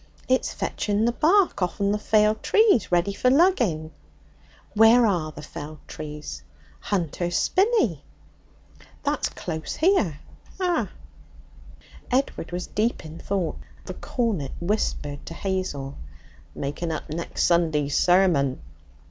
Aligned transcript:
'It's 0.27 0.51
fetching 0.51 1.05
the 1.05 1.11
bark 1.11 1.61
off'n 1.61 1.91
the 1.91 1.99
failed 1.99 2.41
trees 2.41 2.91
ready 2.91 3.13
for 3.13 3.29
lugging.' 3.29 3.91
'Where 4.73 5.05
are 5.05 5.31
the 5.31 5.43
felled 5.43 5.77
trees?' 5.87 6.41
'Hunter's 6.79 7.37
Spinney.' 7.37 8.03
'That's 9.03 9.29
close 9.29 9.75
here.' 9.75 10.17
'Ah.' 10.59 10.89
Edward 12.09 12.51
was 12.51 12.65
deep 12.65 13.05
in 13.05 13.19
thought. 13.19 13.59
The 13.85 13.93
cornet 13.93 14.53
whispered 14.59 15.23
to 15.27 15.35
Hazel: 15.35 15.99
'Making 16.55 16.91
up 16.91 17.07
next 17.11 17.43
Sunday's 17.43 17.95
sermon!' 17.95 18.59